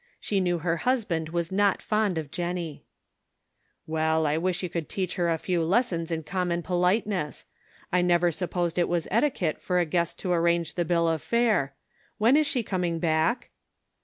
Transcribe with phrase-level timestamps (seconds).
[0.19, 2.87] She knew her husband was not fond of Jennie."
[3.85, 7.45] Well, I wish you could teach her a few lessons in common politenes.
[7.91, 11.75] I never supposed it was etiquette for a guest to arrange the bill of fare.
[12.17, 13.51] When is she coming back